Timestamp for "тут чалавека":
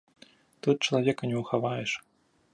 0.67-1.31